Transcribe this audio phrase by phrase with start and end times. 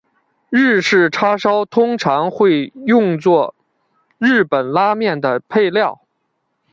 [0.49, 3.53] 日式叉烧通常会用作
[4.17, 6.01] 日本拉面的配料。